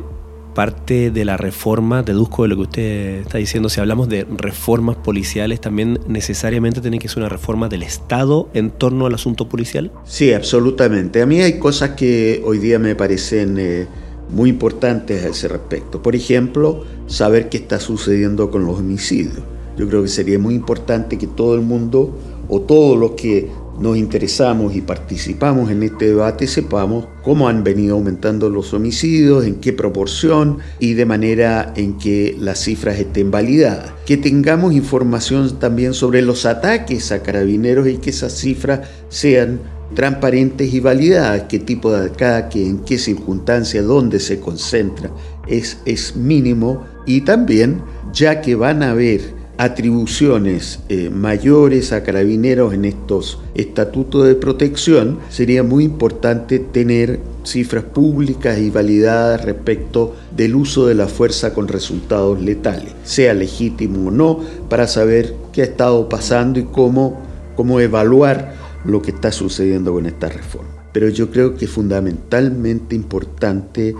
parte 0.54 1.10
de 1.10 1.24
la 1.26 1.36
reforma, 1.36 2.02
deduzco 2.02 2.42
de 2.42 2.48
lo 2.48 2.56
que 2.56 2.62
usted 2.62 3.20
está 3.20 3.38
diciendo, 3.38 3.68
si 3.68 3.78
hablamos 3.78 4.08
de 4.08 4.24
reformas 4.24 4.96
policiales, 4.96 5.60
también 5.60 6.00
necesariamente 6.08 6.80
tiene 6.80 6.98
que 6.98 7.08
ser 7.08 7.18
una 7.18 7.28
reforma 7.28 7.68
del 7.68 7.82
Estado 7.82 8.48
en 8.54 8.70
torno 8.70 9.04
al 9.04 9.14
asunto 9.14 9.48
policial? 9.48 9.92
Sí, 10.04 10.32
absolutamente. 10.32 11.20
A 11.20 11.26
mí 11.26 11.42
hay 11.42 11.58
cosas 11.58 11.90
que 11.90 12.42
hoy 12.44 12.58
día 12.58 12.78
me 12.78 12.94
parecen 12.94 13.56
eh, 13.58 13.86
muy 14.30 14.48
importantes 14.48 15.24
a 15.24 15.28
ese 15.28 15.48
respecto. 15.48 16.02
Por 16.02 16.16
ejemplo, 16.16 16.84
saber 17.06 17.50
qué 17.50 17.58
está 17.58 17.78
sucediendo 17.78 18.50
con 18.50 18.64
los 18.64 18.78
homicidios 18.78 19.42
yo 19.76 19.88
creo 19.88 20.02
que 20.02 20.08
sería 20.08 20.38
muy 20.38 20.54
importante 20.54 21.18
que 21.18 21.26
todo 21.26 21.54
el 21.54 21.62
mundo 21.62 22.16
o 22.48 22.60
todos 22.60 22.98
los 22.98 23.12
que 23.12 23.50
nos 23.78 23.96
interesamos 23.96 24.74
y 24.74 24.80
participamos 24.80 25.70
en 25.70 25.82
este 25.82 26.06
debate 26.06 26.46
sepamos 26.46 27.06
cómo 27.22 27.48
han 27.48 27.62
venido 27.62 27.96
aumentando 27.96 28.48
los 28.48 28.72
homicidios, 28.72 29.44
en 29.44 29.56
qué 29.56 29.72
proporción 29.72 30.58
y 30.78 30.94
de 30.94 31.04
manera 31.04 31.74
en 31.76 31.98
que 31.98 32.36
las 32.38 32.60
cifras 32.60 32.98
estén 32.98 33.30
validadas. 33.30 33.92
Que 34.06 34.16
tengamos 34.16 34.72
información 34.72 35.58
también 35.58 35.92
sobre 35.92 36.22
los 36.22 36.46
ataques 36.46 37.12
a 37.12 37.22
carabineros 37.22 37.86
y 37.88 37.98
que 37.98 38.10
esas 38.10 38.32
cifras 38.32 38.88
sean 39.08 39.60
transparentes 39.94 40.72
y 40.72 40.80
validadas, 40.80 41.44
qué 41.48 41.58
tipo 41.58 41.92
de 41.92 42.06
ataque, 42.06 42.66
en 42.66 42.78
qué 42.78 42.98
circunstancias, 42.98 43.84
dónde 43.84 44.18
se 44.20 44.40
concentra, 44.40 45.10
es, 45.46 45.78
es 45.84 46.16
mínimo 46.16 46.84
y 47.06 47.20
también 47.20 47.82
ya 48.12 48.40
que 48.40 48.56
van 48.56 48.82
a 48.82 48.90
haber 48.90 49.35
atribuciones 49.58 50.80
eh, 50.88 51.10
mayores 51.10 51.92
a 51.92 52.02
carabineros 52.02 52.74
en 52.74 52.84
estos 52.84 53.40
estatutos 53.54 54.26
de 54.26 54.34
protección, 54.34 55.18
sería 55.30 55.62
muy 55.62 55.84
importante 55.84 56.58
tener 56.58 57.20
cifras 57.44 57.84
públicas 57.84 58.58
y 58.58 58.70
validadas 58.70 59.44
respecto 59.44 60.14
del 60.36 60.56
uso 60.56 60.86
de 60.86 60.94
la 60.94 61.06
fuerza 61.06 61.54
con 61.54 61.68
resultados 61.68 62.40
letales, 62.40 62.92
sea 63.04 63.32
legítimo 63.34 64.08
o 64.08 64.10
no, 64.10 64.40
para 64.68 64.86
saber 64.86 65.34
qué 65.52 65.62
ha 65.62 65.66
estado 65.66 66.08
pasando 66.08 66.58
y 66.58 66.64
cómo, 66.64 67.22
cómo 67.56 67.80
evaluar 67.80 68.54
lo 68.84 69.00
que 69.00 69.10
está 69.10 69.32
sucediendo 69.32 69.92
con 69.92 70.06
esta 70.06 70.28
reforma. 70.28 70.68
Pero 70.92 71.08
yo 71.08 71.30
creo 71.30 71.56
que 71.56 71.66
es 71.66 71.70
fundamentalmente 71.70 72.94
importante 72.94 73.94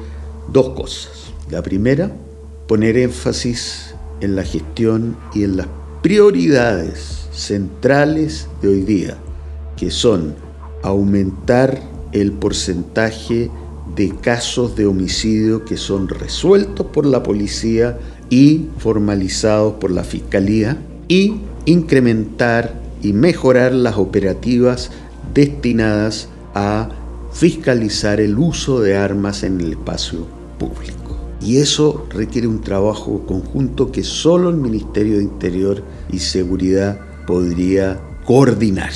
dos 0.53 0.71
cosas. 0.71 1.33
La 1.51 1.62
primera, 1.62 2.11
poner 2.66 2.97
énfasis 2.97 3.96
en 4.20 4.37
la 4.37 4.44
gestión 4.44 5.16
y 5.35 5.44
en 5.44 5.57
las 5.57 5.66
prioridades 6.02 7.29
centrales 7.33 8.48
de 8.62 8.68
hoy 8.68 8.83
día, 8.83 9.16
que 9.76 9.90
son 9.90 10.35
aumentar 10.83 11.81
el 12.12 12.33
porcentaje 12.33 13.50
de 13.94 14.14
casos 14.16 14.76
de 14.76 14.87
homicidio 14.87 15.64
que 15.64 15.76
son 15.76 16.09
resueltos 16.09 16.87
por 16.87 17.07
la 17.07 17.22
policía 17.22 17.98
y 18.31 18.66
formalizados 18.79 19.74
por 19.74 19.90
la 19.90 20.05
fiscalía 20.05 20.76
y 21.09 21.37
incrementar 21.64 22.81
y 23.02 23.12
mejorar 23.12 23.72
las 23.72 23.96
operativas 23.96 24.90
destinadas 25.35 26.29
a 26.55 26.88
fiscalizar 27.33 28.20
el 28.20 28.38
uso 28.38 28.81
de 28.81 28.96
armas 28.96 29.42
en 29.42 29.61
el 29.61 29.72
espacio 29.72 30.26
público. 30.59 31.06
Y 31.40 31.59
eso 31.59 32.07
requiere 32.11 32.46
un 32.46 32.62
trabajo 32.62 33.25
conjunto 33.27 33.92
que 33.92 34.03
solo 34.03 34.49
el 34.49 34.57
Ministerio 34.57 35.18
de 35.18 35.25
Interior 35.25 35.83
y 36.11 36.18
Seguridad 36.18 36.99
podría 37.27 38.01
coordinar 38.25 38.92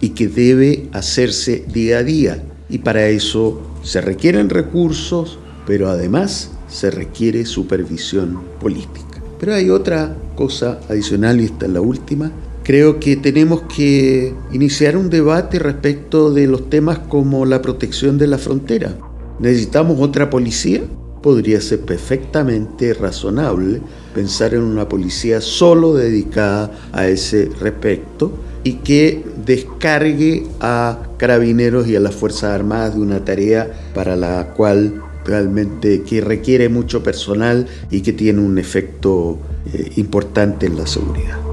y 0.00 0.10
que 0.10 0.28
debe 0.28 0.88
hacerse 0.92 1.64
día 1.72 1.98
a 1.98 2.02
día. 2.02 2.42
Y 2.68 2.78
para 2.78 3.06
eso 3.08 3.60
se 3.82 4.00
requieren 4.00 4.50
recursos, 4.50 5.38
pero 5.66 5.88
además 5.88 6.50
se 6.68 6.90
requiere 6.90 7.44
supervisión 7.44 8.40
política. 8.60 9.22
Pero 9.38 9.54
hay 9.54 9.70
otra 9.70 10.16
cosa 10.34 10.80
adicional 10.88 11.40
y 11.40 11.44
esta 11.44 11.66
es 11.66 11.72
la 11.72 11.80
última. 11.80 12.32
Creo 12.64 12.98
que 12.98 13.16
tenemos 13.16 13.62
que 13.74 14.34
iniciar 14.52 14.96
un 14.96 15.08
debate 15.08 15.58
respecto 15.58 16.32
de 16.32 16.48
los 16.48 16.68
temas 16.68 16.98
como 16.98 17.44
la 17.44 17.62
protección 17.62 18.18
de 18.18 18.26
la 18.26 18.38
frontera. 18.38 18.96
¿Necesitamos 19.38 20.00
otra 20.00 20.30
policía? 20.30 20.82
Podría 21.26 21.60
ser 21.60 21.80
perfectamente 21.80 22.94
razonable 22.94 23.80
pensar 24.14 24.54
en 24.54 24.62
una 24.62 24.88
policía 24.88 25.40
solo 25.40 25.92
dedicada 25.92 26.70
a 26.92 27.08
ese 27.08 27.50
respecto 27.60 28.30
y 28.62 28.74
que 28.74 29.24
descargue 29.44 30.46
a 30.60 31.00
carabineros 31.16 31.88
y 31.88 31.96
a 31.96 32.00
las 32.00 32.14
Fuerzas 32.14 32.52
Armadas 32.52 32.94
de 32.94 33.00
una 33.00 33.24
tarea 33.24 33.68
para 33.92 34.14
la 34.14 34.54
cual 34.54 35.02
realmente 35.24 36.02
que 36.02 36.20
requiere 36.20 36.68
mucho 36.68 37.02
personal 37.02 37.66
y 37.90 38.02
que 38.02 38.12
tiene 38.12 38.40
un 38.40 38.58
efecto 38.58 39.40
eh, 39.72 39.94
importante 39.96 40.66
en 40.66 40.76
la 40.76 40.86
seguridad. 40.86 41.45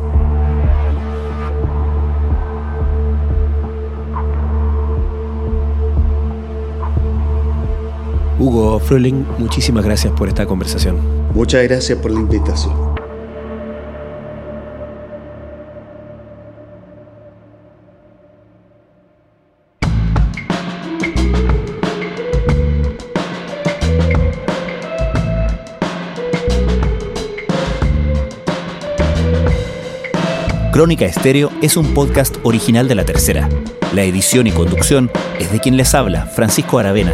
Hugo 8.43 8.77
Fröhling, 8.77 9.25
muchísimas 9.37 9.85
gracias 9.85 10.11
por 10.11 10.27
esta 10.27 10.45
conversación. 10.45 10.97
Muchas 11.33 11.63
gracias 11.63 11.97
por 11.97 12.11
la 12.11 12.19
invitación. 12.19 12.73
Crónica 30.73 31.05
Estéreo 31.05 31.49
es 31.61 31.77
un 31.77 31.93
podcast 31.93 32.35
original 32.43 32.89
de 32.89 32.95
La 32.95 33.05
Tercera. 33.05 33.47
La 33.93 34.03
edición 34.03 34.47
y 34.47 34.51
conducción 34.51 35.09
es 35.39 35.49
de 35.49 35.61
quien 35.61 35.77
les 35.77 35.95
habla, 35.95 36.25
Francisco 36.25 36.77
Aravena. 36.77 37.13